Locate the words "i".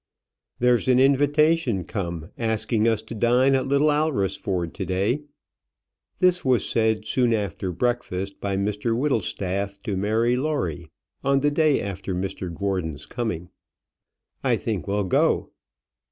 14.43-14.55